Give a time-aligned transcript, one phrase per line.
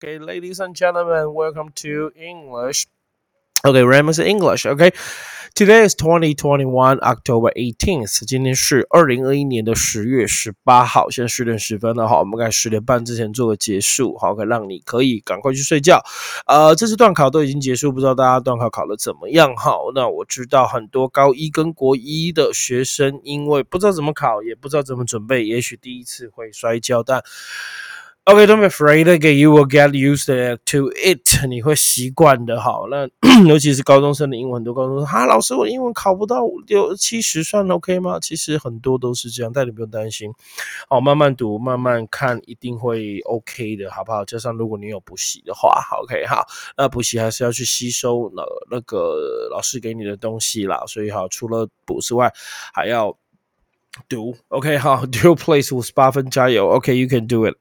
[0.00, 2.86] Okay, ladies and gentlemen, welcome to English.
[3.66, 4.64] Okay, Ramos English.
[4.64, 4.92] Okay,
[5.56, 8.24] today is twenty twenty one October eighteenth.
[8.24, 12.06] 今天是二零二一年的十月十八号，现在十点十分了。
[12.06, 16.00] 好，我们在十点半之前做个结束，好，可以让你可以赶快去睡觉。
[16.46, 19.56] 呃，这次段考都已经结束，不知道大家段考考的怎么样？
[19.56, 27.20] 好，那我知道很多高一跟国一的学生，因为不知道怎么考，也不知道怎么准备，也许第一次会摔跤，但
[28.30, 29.08] OK, don't be afraid.
[29.08, 31.46] Okay, you will get used to it.
[31.48, 32.60] 你会习惯的。
[32.60, 33.08] 好，那
[33.48, 38.18] 尤其是高中生的英文，很多高中生哈，老师，我英文考不到六七十，算 OK 吗？
[38.20, 40.30] 其实很多都是这样，但你不用担心。
[40.90, 44.22] 好，慢慢读，慢慢看，一定会 OK 的，好不好？
[44.26, 50.84] 加上如果你有补习的话，OK，好，那补习还是要去吸收那那个老师给你的东西啦。
[50.86, 52.30] 所以好，除了补之外，
[52.74, 53.16] 还要
[54.06, 54.36] 读。
[54.48, 56.68] OK，好， Do place 五十八分，加油。
[56.68, 57.56] OK，you can do it。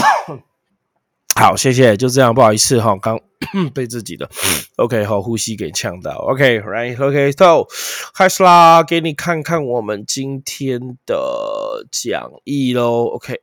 [1.36, 3.20] 好，谢谢，就这样，不好意思哈，刚
[3.74, 4.28] 被自己的
[4.76, 7.66] OK 好呼吸给呛到，OK，right，OK，so
[8.14, 13.34] 开始啦，给你看看我们今天的讲义喽，OK，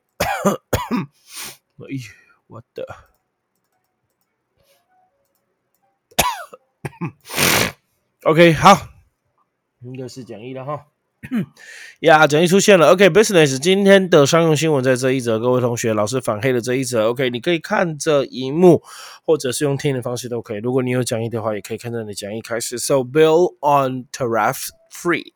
[0.43, 0.51] 哎，
[2.47, 2.87] 我的
[8.23, 8.89] ，OK，好，
[9.81, 10.87] 应该是讲义了哈。
[12.01, 12.91] 呀，讲义出现了。
[12.91, 17.09] OK，business，今天的商用新闻在这一则，各位同学，老师反黑的这一则。
[17.09, 18.81] OK，你可以看着荧幕，
[19.25, 20.59] 或者是用听的方式都可以。
[20.59, 22.77] 如果你有讲义的话，也可以看着你讲义开始。
[22.77, 25.33] So bill on tariff free。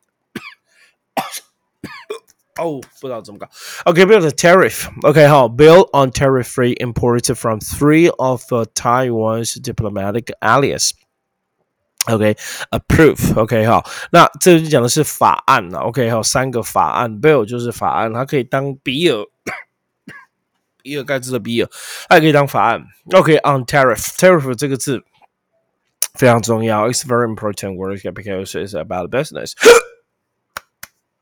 [2.60, 3.48] 哦，不知道怎么搞。
[3.86, 4.86] OK，bill the tariff。
[5.02, 10.90] OK，好，bill on tariff free imported from three of Taiwan's diplomatic allies。
[12.10, 15.78] OK，approve，OK 哈，那这就讲的是法案了。
[15.78, 19.24] OK 哈，三个法案，bill 就是法案，它可以当比尔，
[20.82, 21.70] 比尔盖茨的比尔，
[22.08, 22.84] 它也可以当法案。
[23.12, 25.04] OK，on tariff，tariff 这个字
[26.14, 29.52] 非常重要，it's very important word because it's about business。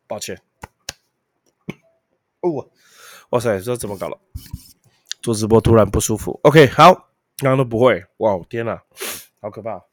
[0.08, 0.41] 抱歉，
[2.41, 2.70] 哦，
[3.28, 4.18] 哇塞，这怎么搞了？
[5.20, 6.41] 做直播突然不舒服。
[6.44, 6.94] OK，好，
[7.36, 8.80] 刚刚都不会，哇，天哪，
[9.42, 9.89] 好可怕。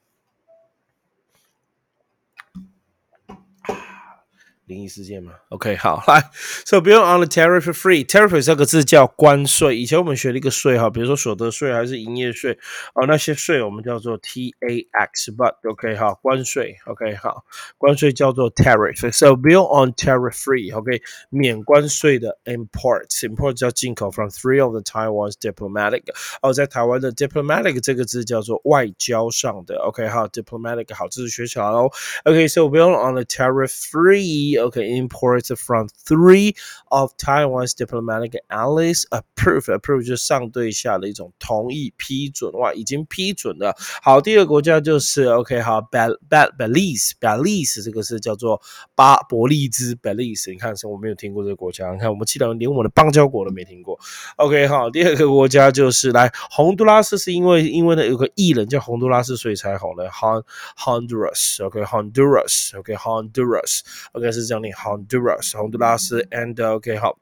[4.68, 6.30] 灵异事件吗？OK，好，来
[6.66, 9.78] ，So 不用 on the tariff free，tariff 这个字叫关税。
[9.78, 12.52] 以前我们学了一个税哈，比如说所得税还是营业税
[12.94, 17.46] 哦，那些税我们叫做 tax，but OK 好，关税 OK 好，
[17.78, 19.10] 关税叫做 tariff。
[19.14, 26.04] So bill on tariff free，OK 免关税的 import，import 叫进口，from three of the Taiwan's diplomatic，
[26.42, 31.90] 哦，在台湾的 diplomatic 这个字叫做外交上的 OK 好，diplomatic 好，这是学起来喽。
[32.26, 34.57] OK，So bill on the tariff free。
[34.60, 36.56] Okay, imported from three
[36.90, 43.76] of Taiwan's diplomatic allies approve approve 就是上对下的一种同意批准哇，已经批准了。
[44.02, 48.60] 好，第二个国家就是 OK 好，Bel Bel Belize Belize 这个是叫做
[48.96, 54.00] 巴伯利兹 Belize，你看是我没有听过这个国家，你看我们记得连我们的邦交国都没听过。
[54.38, 60.44] OK 好，第二个国家就是来洪都拉斯，是因为因为呢有个艺人叫洪都拉斯，所以才红的 Hon
[60.78, 63.82] Honduras OK Honduras OK Honduras
[64.14, 64.47] OK 是。
[64.48, 67.20] 讲你 Honduras 洪都拉斯，and OK 好。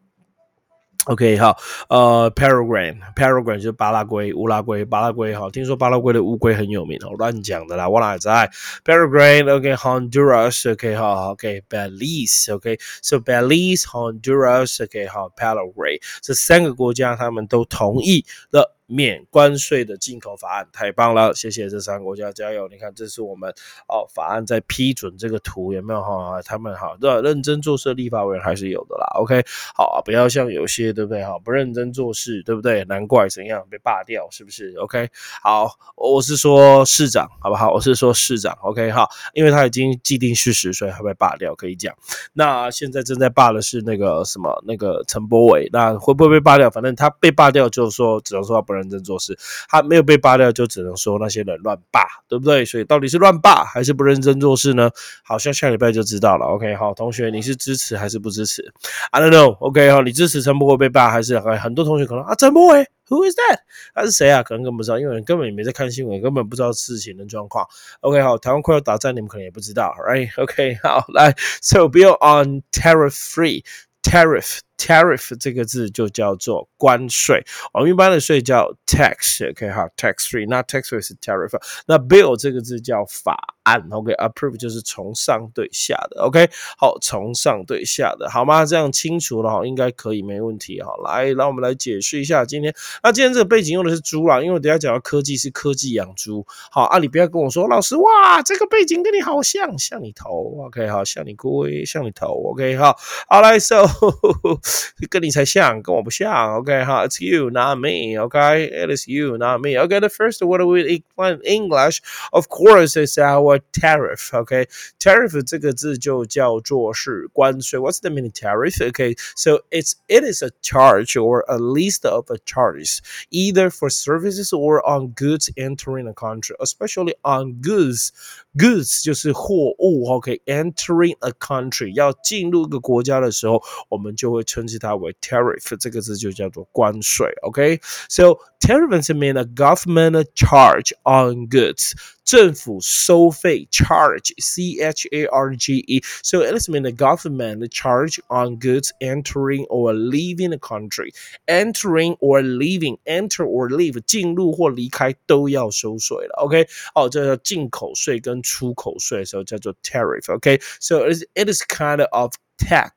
[1.08, 1.56] OK，好，
[1.88, 8.50] 呃，Paraguay，Paraguay 就是巴拉圭、乌拉圭、巴拉圭，好，听说巴拉圭的乌龟很有名，哦，乱讲的啦，我哪在
[8.84, 18.75] ？Paraguay，OK，Honduras，OK，好，OK，Belize，OK，So Belize，Honduras，OK，好，Paraguay，这三个国家他们都同意了。
[18.88, 22.68] 免关税的进口法案太棒了，谢谢这三个国家加油！
[22.68, 23.50] 你看，这是我们
[23.88, 26.40] 哦，法案在批准这个图有没有哈？
[26.44, 29.06] 他们好，对，认真做事，立法委员还是有的啦。
[29.20, 29.44] OK，
[29.76, 31.40] 好，不要像有些对不对哈？
[31.40, 32.86] 不认真做事，对不对？
[32.86, 35.10] 难怪怎样被罢掉，是不是？OK，
[35.42, 37.72] 好，我是说市长，好不好？
[37.74, 41.92] 我是说市长，OK，好，因为他已经既定事实，所以他被罢掉，可以讲。
[42.34, 46.70] 那现在正在罢的是那个什么，那个陈柏伟，那会不会被罢掉？
[46.70, 48.75] 反正他被罢掉，就是说，只能说不。
[48.76, 49.38] 认真做事，
[49.70, 52.66] 他没有被扒掉，就只能说那些人乱罢，对不对？
[52.66, 54.90] 所以到底是乱罢还是不认真做事呢？
[55.24, 56.46] 好像下礼拜就知道了。
[56.48, 58.74] OK，好，同学，你是支持还是不支持
[59.12, 59.56] ？I don't know。
[59.60, 61.40] OK，好，你支持陈柏伟被罢还是？
[61.46, 63.60] 很多同学可能啊，陈柏伟，Who is that？
[63.94, 64.42] 他是谁啊？
[64.42, 67.66] 可能根本不知道，因为根本也没在看新闻，根本不知道事情的状况。
[68.02, 73.64] OK，好，台湾快要打战，你们可能也不知道，Right？OK，好，来，So bill on tariff free
[74.02, 77.44] tariff tariff 这个字就叫做关税，
[77.74, 88.66] 我们一般的税叫 tax，OK 哈，tax free，那 tax free 是 tariff，那 bill 这个字叫法案，OK，approve 就是从上对下的，OK，好，从上对下的，好吗？
[88.66, 90.92] 这样清楚了哈，应该可以，没问题哈。
[91.06, 103.86] 来，让我们来解释一下今天，那今天这个背景用的是猪啦，因为等下讲到科技是科技养猪，好啊，你不要跟我说老师哇，这个背景跟你好像，像你头，OK，好，像你龟，像你头，OK，好，好来，So。
[105.09, 106.57] 跟你才像，跟我不像。
[106.57, 108.17] OK 哈，It's you, not me.
[108.19, 109.77] OK, it is you, not me.
[109.77, 112.01] OK, the first word we explain English,
[112.33, 114.31] of course, is our tariff.
[114.33, 117.79] OK, tariff 这个字就叫做是关税。
[117.79, 118.87] What's the meaning tariff?
[118.87, 122.99] OK, so it's it is a charge or a list of a charges,
[123.31, 128.11] either for services or on goods entering a country, especially on goods.
[128.57, 141.93] Goods 就是货物，OK，entering a country 要进入一个国家的时候，我们就会 称之它为 tariff，这个字就叫做关税，OK？So tariffs mean a government charge on goods，
[142.25, 149.93] 政府收费 charge，C H A R G E，so it mean a government charge on goods entering or
[149.93, 156.69] leaving a country，entering or leaving，enter or leave，进入或离开都要收税了，OK？
[156.95, 162.93] 哦，这叫进口税跟出口税的时候叫做 tariff，OK？So it is it is kind of tax。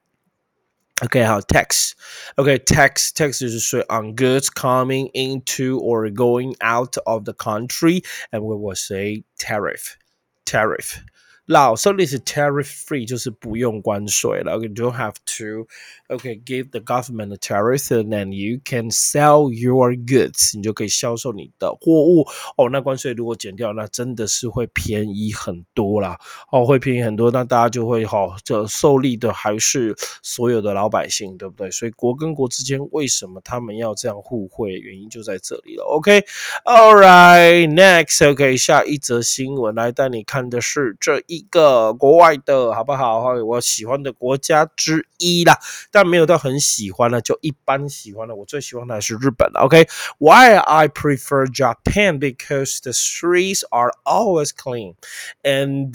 [1.03, 1.95] Okay, how tax?
[2.37, 8.43] Okay, tax tax 就是税 on goods coming into or going out of the country, and
[8.43, 9.97] we will say tariff.
[10.45, 11.03] Tariff.
[11.48, 14.58] 老 so this is tariff free，就是不用关税了。
[14.58, 15.66] Okay, don't have to
[16.14, 22.26] okay give the government a tariff, and then you can sell your goods，你就可以销售你的货物。
[22.58, 26.18] 哦，那关税如果减掉，那真的是会便宜很多啦。
[26.52, 31.70] 哦，会便宜很多，那大家就会哈，这受利的还是所有的老百姓，对不对？
[31.70, 34.72] 所以国跟国之间为什么他们要这样互惠？
[34.72, 35.84] 原因就在这里了。
[35.98, 36.26] Okay,
[36.64, 41.37] all right, next, okay，下一则新闻来带你看的是这一。
[41.38, 43.34] 一个国外的好不好？
[43.34, 45.56] 我喜欢的国家之一啦，
[45.90, 48.34] 但没有到很喜欢的，就一般喜欢的。
[48.34, 49.60] 我最喜欢的还是日本的。
[49.60, 54.94] OK，Why I prefer Japan because the streets are always clean
[55.42, 55.92] and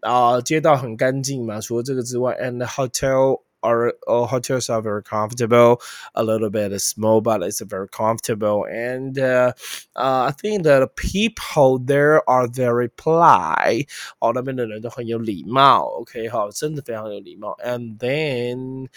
[0.00, 1.60] 啊，街道很干净嘛。
[1.60, 3.40] 除了这个之外，and hotel。
[3.63, 5.81] our, our hotels are very comfortable,
[6.15, 8.65] a little bit small, but it's very comfortable.
[8.65, 9.53] And uh,
[9.95, 13.87] uh, I think that people there are very polite.
[14.19, 15.85] 哦，那边的人都很有礼貌。
[16.01, 17.57] OK，好，真的非常有礼貌。
[17.63, 18.89] And then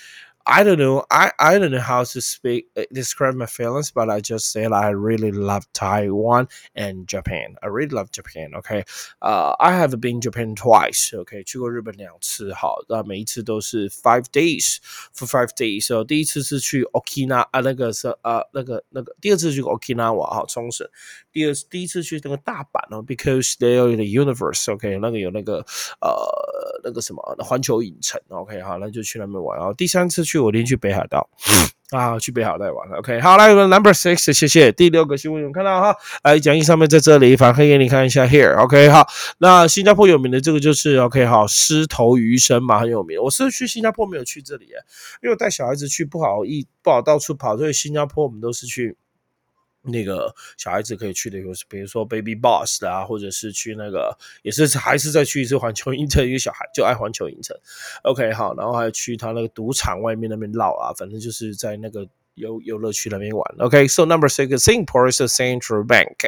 [0.49, 1.05] I don't know.
[1.11, 4.73] I, I don't know how to speak uh, describe my feelings, but I just said
[4.73, 7.57] I really love Taiwan and Japan.
[7.65, 8.55] I really love Japan.
[8.55, 8.85] Okay,
[9.21, 11.13] uh, I have been Japan twice.
[11.13, 12.55] Okay，去过日本两次。
[12.55, 14.77] 好，那每一次都是 five days
[15.13, 20.89] for five days。So 第一次是去 Okinawa 啊，那个是呃那个那个，第二次去 Okinawa 哈冲绳，
[21.33, 25.67] 第二第一次去那个大阪哦，because there is the universe。OK，那个有那个
[26.01, 28.21] 呃那个什么环球影城。
[28.29, 29.59] OK，好，那就去那边玩。
[29.59, 30.30] 然后第三次去。
[30.32, 31.30] 去我连去北海道
[31.92, 32.90] 啊，去北海道玩。
[33.00, 34.72] OK，好，来 Number Six，谢谢。
[34.72, 35.94] 第六个新闻有看到哈，
[36.24, 38.26] 来讲义上面在这里，反黑给你看一下。
[38.26, 39.06] Here OK，好，
[39.40, 43.22] 那新加坡有名的这个就是 OK，好，狮头鱼生嘛，很有名。
[43.22, 44.68] 我是去新加坡没有去这里，
[45.22, 48.96] 因为我带小孩子去不好意不好到处跑，所以新加坡我们都是去。
[49.84, 57.58] 那个小孩子可以去的，有比如说 Baby Boss 啊，或者是去那个，也是还是再去一次环球影城，一个小孩就爱环球影城。
[58.04, 62.08] OK，好，然后还去他那个赌场外面那边绕啊，反正就是在那个。
[62.35, 63.43] 游游乐区那边玩。
[63.59, 66.19] Okay, so number six, Singapore is a central bank.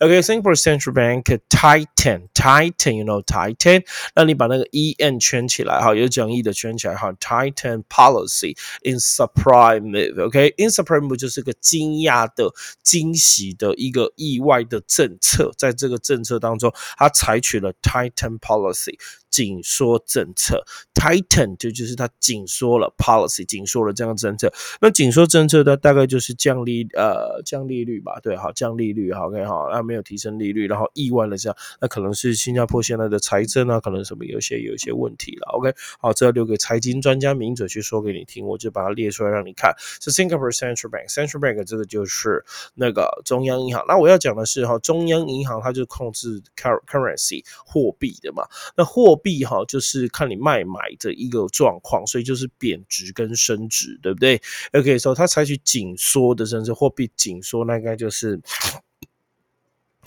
[0.00, 3.84] Okay, Singapore central bank Titan, Titan, you know Titan。
[4.16, 10.26] 那你把那个 E N 圈起来，哈，有讲义的圈起来，哈，Titan policy in surprise move.
[10.26, 12.52] OK, in surprise move 就是个惊讶的、
[12.82, 18.98] 惊喜的一个意外的政策，在这个政策当中，它采取了 Titan policy。
[19.29, 24.51] 紧缩政策，tighten 就就是它紧缩了，policy 紧缩了这样的政策。
[24.81, 39.75] 那紧缩政策它，大概就是降利呃降利率吧，对，好降利率，好 OK 好，那没有提升利率，然后意外的这样，那可能是新加坡现在的财政啊，可能什么有些有一些问题了，OK 好，这要留给财经专家名嘴去说给你听，我就把它列出来让你看。
[40.01, 42.43] 是 Singapore Central Bank，Central Bank 这个就是
[42.75, 43.83] 那个中央银行。
[43.87, 49.16] 那我要讲的是哈，中央银行它就控制 currency 货币的嘛，那货。
[49.17, 54.41] 币哈，就是看你卖买的一个状况，所以就是贬值跟升值，对不对
[54.73, 58.39] ？OK，所以它采取紧缩的政策，货币紧缩，那应该就是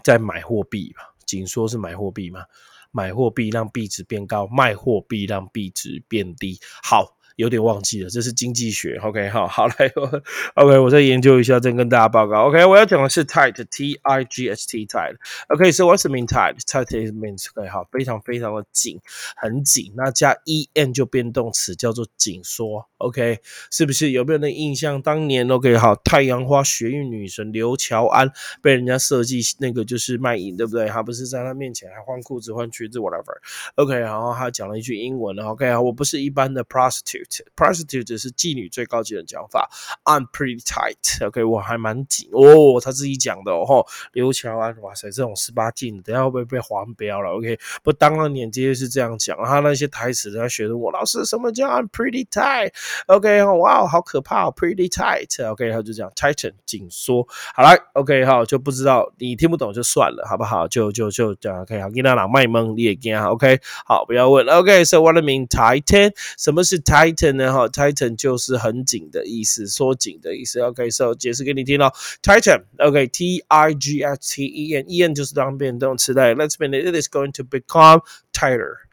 [0.03, 1.15] 在买货币吧。
[1.27, 2.45] 紧缩是买货币吗？
[2.91, 6.59] 买货币让币值变高，卖货币让币值变低。
[6.83, 7.17] 好。
[7.41, 8.97] 有点忘记了，这是经济学。
[9.03, 9.75] OK，好， 好来
[10.57, 12.49] ，OK，我再研究一下，再跟大家报告。
[12.49, 15.17] OK，我要讲的是 tight，T-I-G-H-T，tight。
[15.49, 19.01] OK，so what's the mean tight？tight is means OK，好，非常非常的紧，
[19.37, 19.93] 很紧。
[19.97, 22.87] 那加 E N 就变动词，叫做紧缩。
[22.99, 23.39] OK，
[23.71, 25.01] 是不是有没有那印象？
[25.01, 28.31] 当年 OK，好，太阳花学运女神刘乔安
[28.61, 30.87] 被人家设计那个就是卖淫，对不对？
[30.89, 33.39] 他不是在他面前还换裤子、换裙子，whatever。
[33.77, 39.71] OK，然后他讲了一句英文，OK，我不是一般的 prostitute Prostitute 是妓女最高级的讲法
[40.05, 60.67] ，I'm pretty tight，OK，我还蛮紧哦，他自己讲的哦，刘乔安，哇塞，这种十八禁，等下会不会被黄标了？OK，不，当了年直接是这样讲，他那些台词他学的，我老师什么叫 I'm pretty tight？OK，哇，好可怕，pretty tight，OK，他就讲 tighten 紧缩，好了，OK，好，就不知道你听不懂就算了，好不好？
[60.67, 67.52] 就就就讲 OK，好，跟他讲卖萌你也惊，OK，好，不要问，OK，so what I mean tighten，什么是 tighten 呢？
[67.52, 77.32] 哈，tighten 就是很紧的意思，缩紧的意思，OK，so 解释给你听咯 tighten，OK，T I G S T E N，E N 就是当变动词的，Let's mean it is going
[77.34, 78.02] to become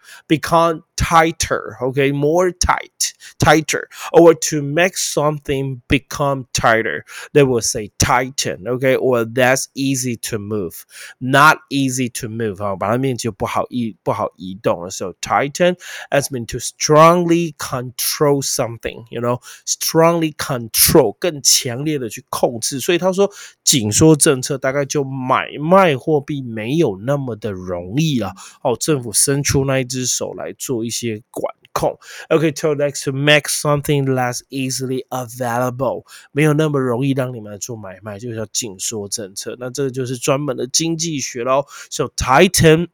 [0.07, 7.91] tighter，become tighter, okay, more tight, tighter, or to make something become tighter, they will say
[7.99, 10.85] tighten, okay, or that's easy to move,
[11.21, 14.91] not easy to move 啊，把它面就不好移不好移动了。
[14.91, 15.77] So tighten
[16.11, 22.81] has mean to strongly control something, you know, strongly control 更强烈的去控制。
[22.81, 23.31] 所以他说
[23.65, 28.33] 紧缩政策大概就买卖货币没有那么的容易了。
[28.63, 31.99] 哦，政府伸出那一只 手来做一些管控。
[32.29, 39.57] Okay, to next to make something less easily available，没有那么容易让你们做买卖，就叫紧缩政策。
[39.59, 41.65] 那这个就是专门的经济学喽。
[41.91, 42.89] So tighten.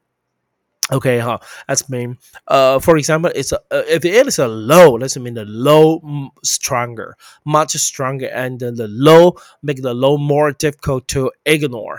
[0.91, 1.39] Okay, huh?
[1.67, 2.17] That's mean.
[2.47, 6.01] Uh, for example, it's a, uh, if it is a low, let's mean the low
[6.43, 11.99] stronger, much stronger, and then the low make the low more difficult to ignore.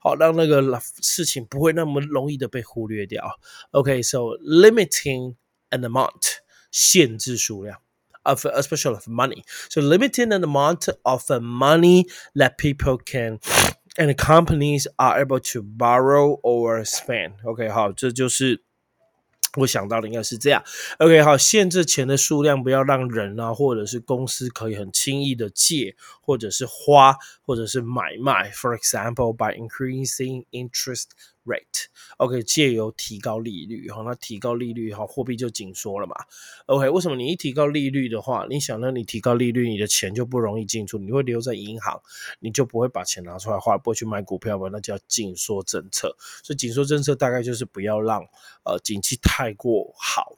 [0.00, 3.38] 好，让那个事情不会那么容易的被忽略掉。
[3.70, 5.36] OK，so limiting
[5.70, 6.38] an amount
[6.70, 7.78] 限制数量
[8.22, 9.42] of especially of money.
[9.68, 13.38] So limiting an amount of money that people can
[13.96, 17.34] and companies are able to borrow or spend.
[17.44, 18.62] OK，好，这就是。
[19.57, 20.63] 我想到的应该是这样
[20.99, 28.49] ，OK，好，限制钱的数量，不要让人啊，或者是公司可以很轻易的借，或者是花，或者是买卖。
[28.51, 31.07] For example, by increasing interest
[31.45, 36.15] rate，OK，借由提高利率，哈，那提高利率，哈，货币就紧缩了嘛。
[36.67, 42.01] OK，为什么你一提高利率的话，你想让你提高利率，你的钱就不容易进出，你会留在银行，
[42.39, 44.69] 你就不会把钱拿出来花，不会去买股票嘛？
[44.71, 46.15] 那叫紧缩政策。
[46.43, 48.21] 所以紧缩政策大概就是不要让
[48.63, 50.35] 呃景气太过好，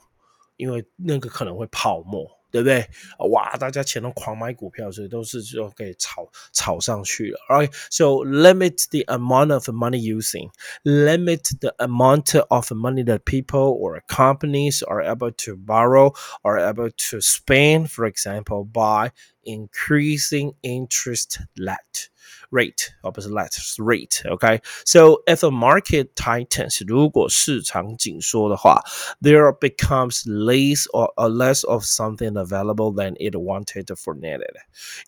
[0.57, 2.42] 因为那个可能会泡沫。
[2.52, 2.88] 对不对？
[3.30, 7.38] 哇，大家钱都狂买股票，所以都是就给炒炒上去了。
[7.49, 10.50] Alright, so limit the amount of money using,
[10.82, 16.90] limit the amount of money that people or companies are able to borrow or able
[17.11, 19.11] to spend, for example, by
[19.44, 22.08] increasing interest rate
[22.52, 28.80] rate 而不是 let rate OK so if a market tightens 如果市场紧缩的话
[29.20, 34.54] there becomes less or a less of something available than it wanted for needed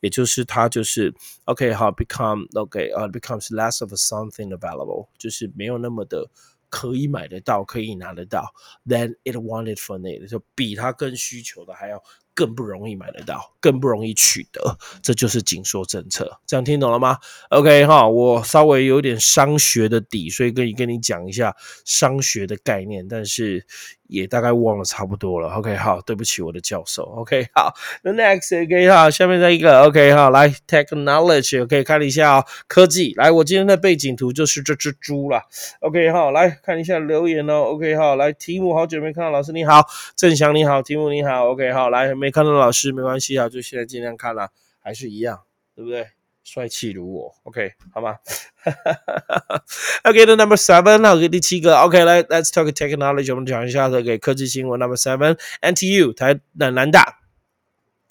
[0.00, 6.28] 也就是它就是 OK 好 become OK 呃、uh, becomes less of something available 就是没有那么的
[6.68, 8.54] 可以买得到可以拿得到
[8.86, 12.02] than it wanted for needed 就比它更需求的还要
[12.35, 16.39] 更不容易买得到，更不容易取得，这就是紧缩政策。
[16.45, 17.17] 这样听懂了吗
[17.49, 23.65] ？OK 哈，我稍微有点商学的底，所以可以跟你讲一下商学的概念，但是。
[24.07, 25.49] 也大概忘了差不多了。
[25.55, 27.01] OK，好，对不起我的教授。
[27.01, 27.73] OK，好
[28.03, 33.15] next，OK，哈，下面再一个，OK，好，来，Technology，OK，看一下啊，科技。
[33.15, 35.41] 来，我今天的背景图就是这只猪了。
[35.79, 37.63] OK，好，来看一下留言哦。
[37.63, 39.83] OK，好，来，题目好久没看到老师，你好，
[40.15, 41.49] 郑翔你好，题目你好。
[41.49, 45.43] OK，好，来没看到老师没关系啊，就现在尽量看了，还是一样，
[45.75, 46.07] 对不对？
[46.43, 48.17] 帅气如我，OK，好吗
[50.03, 54.79] ？OK，the number seven，好，给第七个，OK，来，Let's talk technology，我们讲一下这个科技新闻。
[54.79, 57.19] Number seven，NTU 台南南大。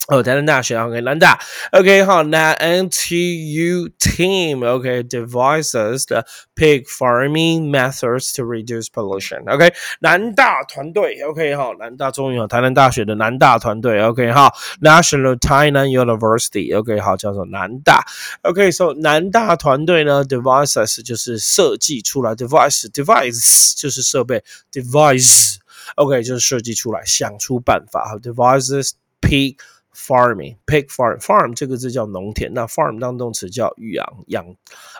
[0.07, 1.39] 哦，台南大学，OK，南大，
[1.71, 6.25] OK，好，那 NTU team，OK，devises the
[6.55, 14.51] pig farming methods to reduce pollution，OK，南大团队，OK，好，南大终于有台南大学的南大团队，OK，好，
[14.81, 18.03] National Tainan University，OK，好，叫做南大，
[18.41, 28.93] OK，so 南大团队呢，devices 就是设计出来，device，device 就是设备，device，OK，就是设计出来，想出办法，devices。
[29.21, 29.57] pig。
[29.94, 34.44] Farming pig farm farm 这个字叫农田，那 farm 当动词叫养养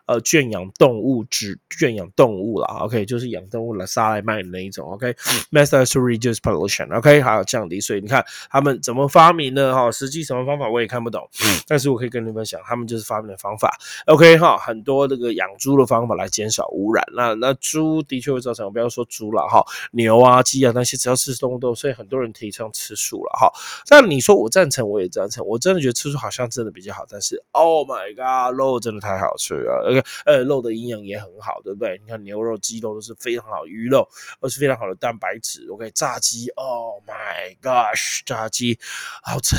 [0.07, 2.67] 呃圈养动物，指圈养动物了。
[2.83, 4.89] OK，就是养动物来杀来卖的那一种。
[4.93, 6.97] OK，method to reduce pollution。
[6.97, 7.81] OK，还有降低。
[7.81, 9.91] 所以你看他们怎么发明的哈？
[9.91, 11.29] 实际什么方法我也看不懂，
[11.67, 13.77] 但是我可以跟你们分享，他们就是发明的方法。
[14.07, 17.05] OK 哈，很多这个养猪的方法来减少污染。
[17.17, 23.51] 那那猪的确会造成，不要说猪了哈，牛啊、鸡啊那些只要吃动物都，所以很多人提倡吃素了哈。
[23.89, 24.84] 但你说我赞成。
[24.89, 32.01] 我也赞成，我真的觉得吃素好像真的比较好，但是 Oh my God，肉真的太好吃了，OK，呃，肉的营养也很好，对不对？
[32.05, 34.09] 你看牛肉、鸡肉都是非常好，鱼肉
[34.41, 38.79] 都是非常好的蛋白质，OK，炸鸡，Oh my gosh，炸鸡
[39.23, 39.57] 好吃，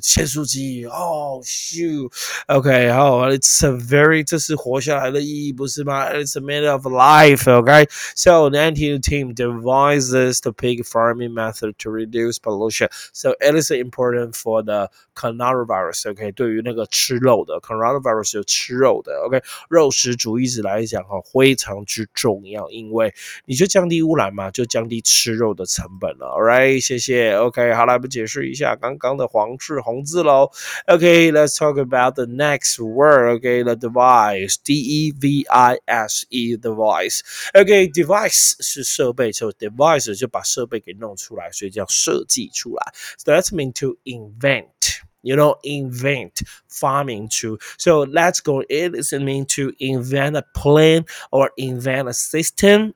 [0.00, 10.84] 切素鸡，Oh shoot，OK，然后 It's a very，这是活下来的意义，不是吗？It's a matter of life，OK，So the NTU team devises the pig
[10.84, 23.14] farming method to reduce pollution，so it is important for the coronavirus，OK，对于那个吃肉的 coronavirus 就吃肉的，OK，肉食主义者来讲哈，非常之重要，因为
[23.46, 30.50] 你就降低污染嘛，就降低吃肉的成本了，Alright，谢谢，OK，好了，我们解释一下刚刚的黄字红字喽
[30.86, 43.54] ，OK，Let's talk about the next word，OK，the device，D E V I S E，device，OK，device 是设备，就 device 就把设备给弄出来，所以叫设计出来，So that's
[43.54, 44.55] mean to invent
[45.22, 48.60] you know, invent farming too So let's go.
[48.68, 52.94] It is mean to invent a plan or invent a system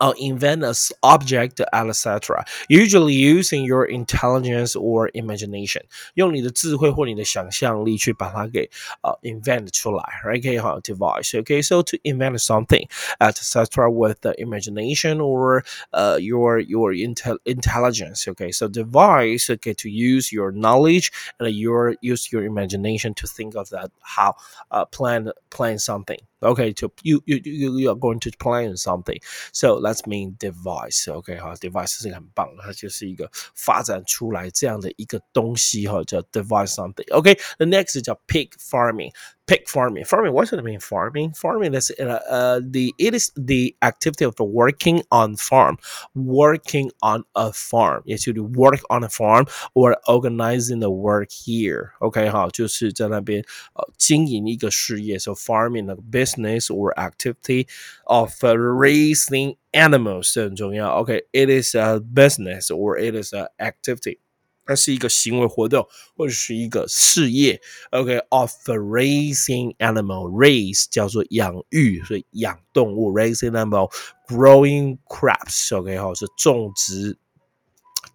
[0.00, 2.44] uh, invent an object, etc.
[2.68, 5.82] Usually using your intelligence or imagination，
[6.14, 8.68] 用你的智慧或你的想象力去把它给
[9.02, 10.42] 呃 invent 出来，right？
[10.42, 12.88] 可以哈 device。Okay, so to invent something,
[13.20, 13.88] etc.
[13.88, 18.26] with the imagination or uh your your intel intelligence.
[18.26, 19.48] Okay, so device.
[19.50, 24.34] Okay, to use your knowledge and your use your imagination to think of that how
[24.72, 26.18] uh plan plan something.
[26.40, 29.18] Okay, to you you you you are going to plan something.
[29.52, 31.08] So let's mean device.
[31.08, 37.12] OK 哈，device 是很棒的，它就是一个发展出来这样的一个东西哈，叫 device something.
[37.14, 39.12] OK，the next 叫 pig farming.
[39.46, 40.04] pig farming.
[40.04, 40.80] Farming, what does it mean?
[40.80, 45.78] Farming, farming is uh, uh, the it is the activity of working on farm,
[46.14, 48.02] working on a farm.
[48.06, 51.92] Yes, you work on a farm or organizing the work here.
[52.00, 57.66] OK 哈，就是在那边呃经营一个事业，so farming a business or activity
[58.04, 60.94] of uh, raising animals 很重要。
[61.00, 64.18] OK，it is a business or it is a activity。
[64.67, 67.59] 它是一个行为活动或者是一个事业。
[67.91, 77.17] OK，of、okay, raising animal，raise 叫做养育，所以养动物，raising animal，growing crops，OK 好、是种植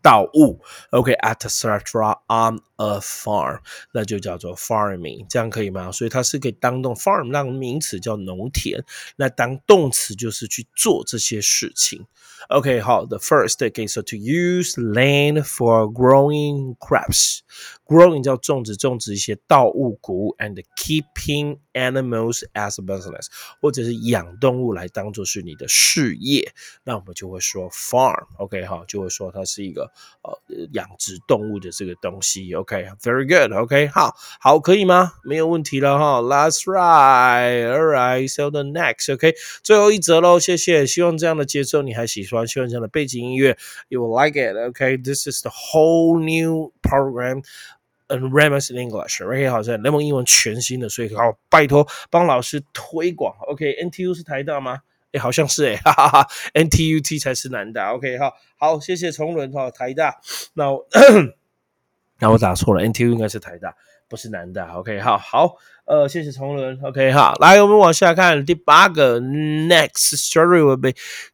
[0.02, 0.60] 稻物，
[0.92, 2.18] OK，etc.
[2.28, 3.60] on a farm，
[3.94, 5.92] 那就叫做 farming，这样可以吗？
[5.92, 8.84] 所以它是可以当动 farm 那名词叫农田，
[9.18, 12.06] 那当动词就是去做这些事情。
[12.50, 23.26] OK，好，the first，OK，so to use land for growing crops，growing 叫种植，种植一些稻物谷物，and keeping animals as a business，
[23.60, 26.52] 或者是养动物来当做是你的事业，
[26.84, 30.40] 那我们就会说 farm，OK，好，就会说它是一个呃
[30.74, 35.14] 养殖动物的这个东西，OK。OK，very good，OK，好，好，可以吗？
[35.24, 36.20] 没有问题了哈。
[36.22, 40.86] That's right，all right，so the next，OK，最后一则喽，谢谢。
[40.86, 47.42] 希望这样的节奏你还喜欢，希望这样的背景音乐，you will like it，OK，this is the whole new program。
[48.13, 53.35] And Ramos in English，OK，好，像雷蒙英文全新的，所以好，拜托帮老师推广。
[53.49, 54.81] OK，NTU 是台大吗？
[55.13, 57.93] 哎，好像是哎，哈哈哈，NTUT 才是南大。
[57.93, 60.21] OK，好，好，谢谢崇伦哈，台大。
[60.55, 60.67] 那。
[62.19, 63.75] 那我打错了，NTU 应该是台大，
[64.09, 64.73] 不是南大。
[64.77, 66.79] OK，好好，呃，谢谢崇伦。
[66.81, 70.93] OK，好，来，我们往下看第八个，Next story will be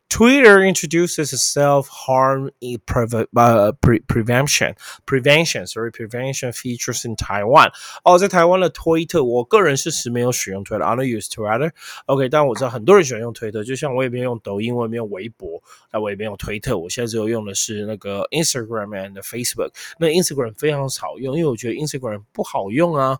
[0.09, 2.51] Twitter introduces self-harm
[2.87, 4.75] pre uh, pre prevention
[5.07, 7.71] prevention sorry prevention features in Taiwan。
[8.05, 11.73] 哦，在台湾的推特，我个人是实没有使用推特，I don't use Twitter。
[12.07, 19.73] OK，但我知道很多人喜欢用推特，就像我也没有用抖音，我也没有微博，那我也没有推特，我现在只有用的是那个 Instagram and Facebook。
[19.99, 23.19] 那 Instagram 非常少用，因为我觉得 Instagram 不好用啊。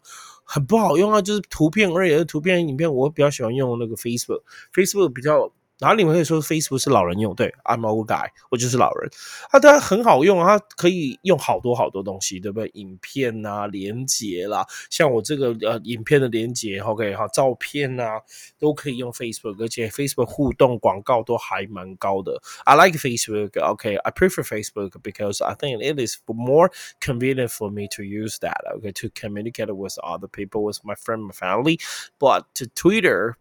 [0.51, 9.12] 很不好用啊，就是图片而已，图片、影片，我比较喜欢用那个 Facebook，Facebook 比较然后你们可以说 Facebook 是老人用，对，I'm old guy，我就是老人。
[9.50, 12.72] 它当然很好用啊，它可以用好多好多东西，对不对？
[12.76, 18.22] 影片啊，连接啦，像我这个呃影片的连接，OK 哈，照片啊，
[18.58, 22.42] 都可以用 Facebook，而且 Facebook 互动广告都还蛮高的。
[22.64, 28.38] I like Facebook，OK，I prefer Facebook because I think it is more convenient for me to use
[28.40, 31.80] that，OK，to communicate with other people, with my friend, my family.
[32.20, 33.36] But to Twitter,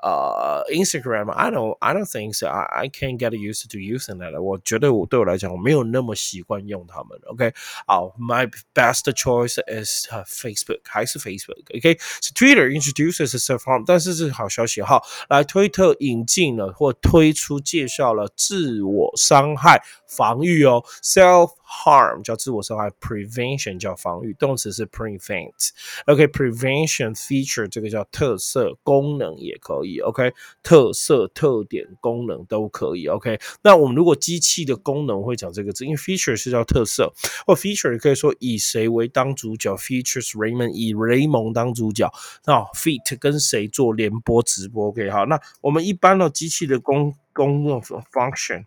[0.00, 2.48] but uh, uh, Instagram, I don't, I don't think so.
[2.48, 4.40] I, I can't get used to using that.
[4.40, 7.18] 我觉得我对我来讲，我没有那么习惯用它们。
[7.26, 7.52] OK，
[7.86, 25.69] 好，my best choice is、uh, Facebook，还是 Facebook。OK，so Twitter introduces self harm，但是是好消息哈，来推特引进了或推出介绍了自我伤害 防御哦，self harm 叫自我伤害，prevention 叫防御，动词是 prevent。
[26.05, 29.99] OK，prevention feature 这个叫特色功能也可以。
[29.99, 33.07] OK，特色、特点、功能都可以。
[33.07, 37.13] OK，那我们如果机器的功能会讲这个字，因为 feature 是叫特色，
[37.47, 42.11] 或 feature 也可以说以谁为当主角，features Raymond 以雷蒙当主角，
[42.45, 48.65] 那 feat 跟谁做联播直播？OK，好，那我们一般的机器的功功能 function。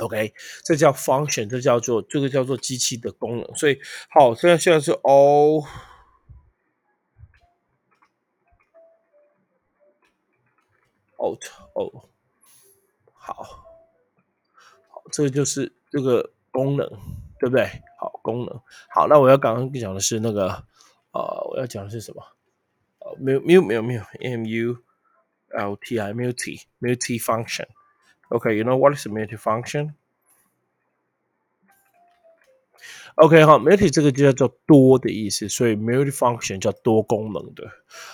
[0.00, 0.32] OK，
[0.64, 3.54] 这叫 function，这叫做这个叫做机器的功能。
[3.54, 3.78] 所以
[4.10, 5.66] 好，现在现在是 all。
[11.18, 12.10] out 哦，
[13.14, 13.42] 好，
[14.88, 16.86] 好，这个就是这个功能，
[17.38, 17.66] 对不对？
[17.98, 20.48] 好，功能，好，那我要刚刚讲的是那个，
[21.12, 22.22] 呃，我要讲的是什么？
[22.98, 24.76] 呃，没有，没有，没有，没有，M U
[25.48, 27.66] L T I multi multi function。
[28.29, 29.93] Okay, you know what is a multi function?
[33.15, 37.69] OK 哈，multi 这个就叫做多的意思，所以 multi-function 叫多功能的。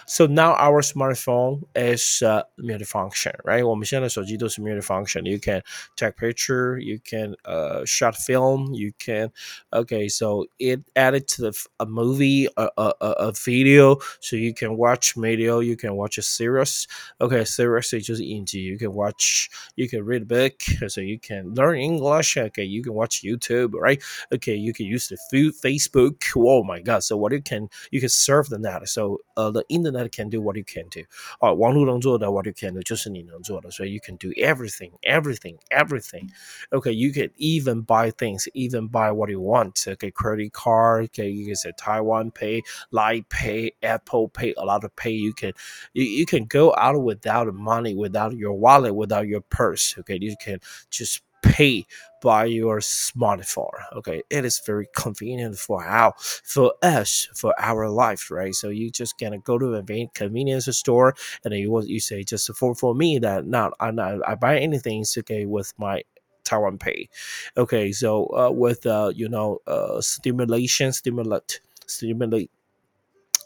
[0.05, 3.63] So now our smartphone is uh, multi-function, right？
[3.65, 5.23] 我们现在的手机都是 multi-function.
[5.23, 5.61] You can
[5.95, 9.31] take picture, you can uh shot film, you can
[9.71, 10.09] okay.
[10.09, 15.13] So it added to the a movie, a a a video, so you can watch
[15.15, 16.87] video, you can watch a series.
[17.21, 20.55] Okay, series 就是影集，you can watch, you can read a book,
[20.89, 22.37] so you can learn English.
[22.37, 24.01] Okay, you can watch YouTube, right?
[24.33, 26.15] Okay, you can use the Facebook.
[26.35, 27.03] Oh my God!
[27.03, 28.87] So what you can you can surf the net.
[28.89, 31.01] So uh, the internet can do what you can do.
[31.39, 36.29] 哦，网络能做的 what you can do 就是你能做的，所以 you can do everything, everything, everything.
[36.71, 39.75] Okay, you can even buy things, even buy what you want.
[39.87, 41.09] Okay, credit card.
[41.09, 45.11] Okay, you can say Taiwan Pay, Light Pay, Apple Pay, a lot of pay.
[45.11, 45.53] You can
[45.93, 49.95] you, you can go out without money, without your wallet, without your purse.
[49.99, 51.86] Okay, you can just pay
[52.22, 53.70] by your smartphone.
[53.94, 58.54] Okay, it is very convenient for our for us for our life, right?
[58.54, 59.82] So you just gonna go to a
[60.14, 63.90] convenience store and you you say just for for me that now I
[64.26, 66.02] I buy anything okay with my
[66.44, 67.08] Taiwan Pay.
[67.56, 72.50] Okay, so uh, with uh, you know uh, stimulation, stimulate, stimulate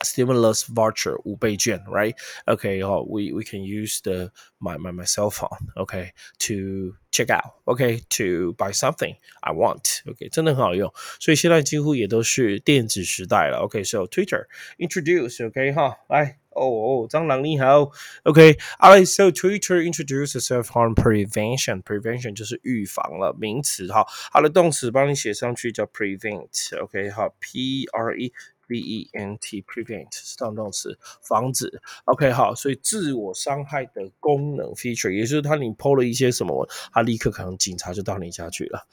[0.04, 2.16] stimulus voucher 五倍券，right?
[2.46, 7.30] Okay, oh, we we can use the my my my cell phone, okay, to check
[7.30, 10.92] out, okay, to buy something I want, okay，真的很好用。
[11.20, 13.84] 所以现在几乎也都是电子时代了，okay.
[13.84, 16.38] So Twitter introduce, okay, 哈，来。
[16.54, 17.92] 哦哦，蟑螂你好，
[18.24, 19.06] OK，好嘞。
[19.06, 21.82] So Twitter introduced self harm prevention.
[21.82, 24.06] Prevention 就是预防了，名词哈。
[24.34, 28.34] 好的，动词帮你写上去叫 prevent，OK，好，P R E。
[28.69, 31.81] V E N T prevent 是当动词，防止。
[32.05, 38.87] OK，好，所以自我伤害的功能 feature，也就是他你 PO 了一些什么，他立刻可能警察就到你家去了。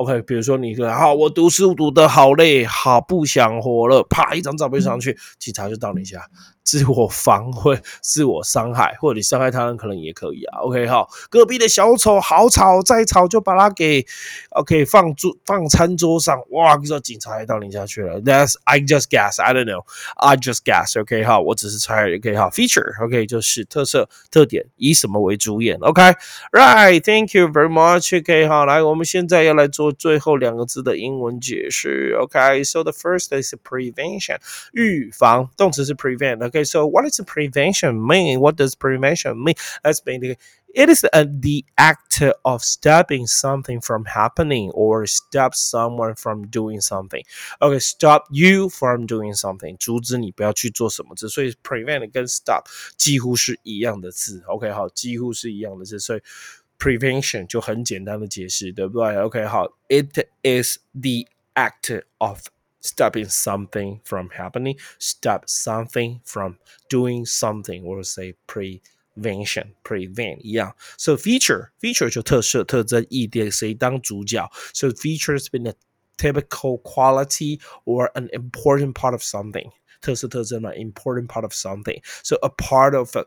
[0.00, 6.22] OK，比如说你说好，我读书读得好累，好不想活了，啪一张照片上去，警察就到你家。
[6.62, 10.60] 自我防卫、 自我伤害，或者你伤害他人，可能也可以啊。
[10.60, 14.06] OK，好，隔壁的小丑好吵，再吵就把他给
[14.50, 16.38] OK 放桌放餐桌上。
[16.50, 19.42] 哇，你说警察也到你家去了？That's I just guess.
[19.42, 19.84] I don't know.
[20.16, 20.98] I just guess.
[20.98, 22.04] OK，哈，我只是猜。
[22.14, 27.02] OK，哈，feature OK 就是特色、特点，以什么为主演？OK，right.
[27.02, 28.18] Thank you very much.
[28.18, 32.17] OK，好，来，我们现在要来做最后两个字的英文解释。
[32.19, 34.39] OK，so the first is prevention，
[34.73, 38.39] 预防，动词是 prevent。OK。Okay, so what does prevention mean?
[38.39, 39.57] What does prevention mean?
[39.83, 40.37] Let's basically
[40.73, 46.79] it is uh, the act of stopping something from happening or stop someone from doing
[46.79, 47.25] something.
[47.61, 51.27] Okay, stop you from doing something，阻止你不要去做什么字。
[51.27, 52.63] 所以 prevent 跟 stop
[52.95, 54.41] 几乎是一样的字。
[54.47, 55.99] OK，好，几乎是一样的字。
[55.99, 56.21] 所以
[56.79, 59.17] prevention 就很简单的解释，对不对？
[59.17, 62.41] OK，好，it is the act of
[62.81, 66.57] stopping something from happening, stop something from
[66.89, 68.81] doing something, or say prevention.
[69.15, 70.75] prevention，prevent 一样。
[70.97, 74.51] So feature feature 就特色、特征、意点，谁当主角？
[74.73, 75.73] So features been a
[76.17, 79.71] typical quality or an important part of something.
[80.01, 82.01] 特色特征嘛，important part of something.
[82.23, 83.25] So a part of a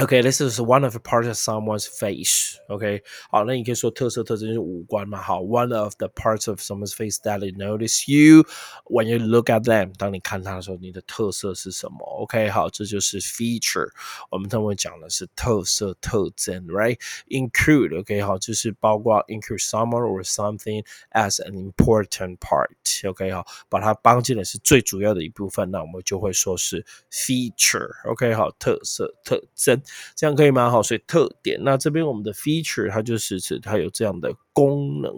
[0.00, 2.56] Okay, this is one of the parts of someone's face.
[2.68, 5.22] OK，好，那你可以说特色特征就是五官嘛。
[5.22, 8.44] 好，one of the parts of someone's face that they notice you
[8.86, 9.92] when you look at them。
[9.96, 12.04] 当你看他的时候，你的特色是什么？
[12.04, 13.88] OK，好，这就是 feature。
[14.30, 29.80] 我们他们讲的是特色特征，right？Include OK，好，就是包括 include someone or something as an important part。OK，好，把它帮进来是最主要的一部分，那我们就会说是 feature。OK，好，特色特征。
[30.15, 30.69] 这样可以吗？
[30.69, 35.11] 好，所以特点，那这边我们的 feature 它就是指它有这样的功能，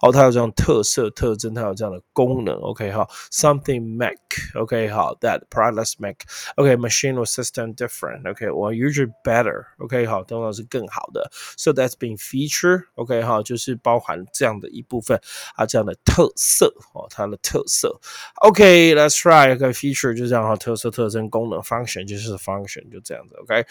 [0.00, 2.54] 哦，它有这样特色特征，它有这样的功能。
[2.56, 11.30] OK，好，something make，OK，好，that products make，OK，machine or system different，OK，or usually better，OK，好，通常是更好的。
[11.56, 15.20] So that's been feature，OK，好，就是包含这样的一部分
[15.56, 18.00] 啊，这样的特色哦，它的特色。
[18.42, 23.36] OK，that's right，OK，feature 就这样哈，特色特征功能，function 就是 function 就这样子。
[23.36, 23.64] OK。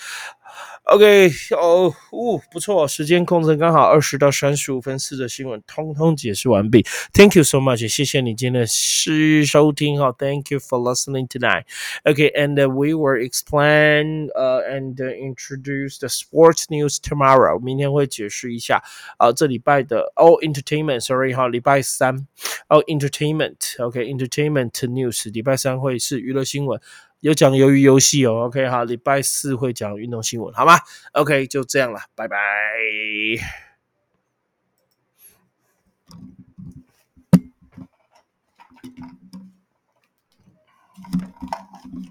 [0.84, 6.85] OK，哦，哦，不错，时间控制刚好二十到三十五分，四的新闻通通解释完毕。
[7.13, 10.11] Thank you so much，谢谢你今天的收听哈。
[10.17, 11.63] Thank you for listening tonight.
[12.05, 17.59] OK，and we will explain uh, and introduce the sports news tomorrow.
[17.59, 18.83] 明天会解释一下
[19.17, 22.27] 啊，这礼拜的哦，entertainment，sorry 哈，礼拜三
[22.69, 26.79] 哦，entertainment，OK，entertainment news，礼拜三会是娱乐新闻。
[27.21, 30.79] 有讲鱿鱼游戏哦，OK，好，礼拜四会讲运动新闻，好吗
[31.13, 32.37] ？OK，就这样了，拜拜。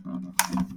[0.05, 0.70] no.